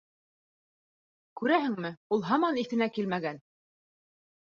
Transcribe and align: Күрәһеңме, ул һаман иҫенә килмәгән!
Күрәһеңме, 1.43 1.93
ул 2.19 2.27
һаман 2.33 2.61
иҫенә 2.65 2.91
килмәгән! 2.99 3.43